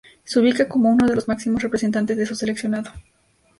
[0.23, 2.89] Se ubica como uno de los máximos representantes de su seleccionado.